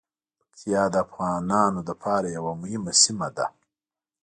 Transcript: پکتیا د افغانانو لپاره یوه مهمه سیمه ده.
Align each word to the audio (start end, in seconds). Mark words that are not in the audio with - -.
پکتیا 0.39 0.83
د 0.93 0.95
افغانانو 1.05 1.79
لپاره 1.89 2.27
یوه 2.37 2.53
مهمه 2.61 2.93
سیمه 3.03 3.29
ده. 3.37 3.45